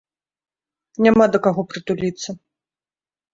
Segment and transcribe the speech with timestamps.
[1.07, 2.29] Няма да каго прытуліцца.